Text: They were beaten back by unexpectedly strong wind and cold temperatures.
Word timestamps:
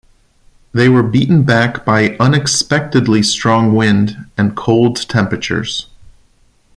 They 0.73 0.89
were 0.89 1.03
beaten 1.03 1.43
back 1.43 1.85
by 1.85 2.17
unexpectedly 2.19 3.21
strong 3.21 3.75
wind 3.75 4.17
and 4.35 4.55
cold 4.57 5.07
temperatures. 5.07 5.89